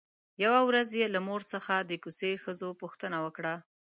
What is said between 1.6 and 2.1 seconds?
د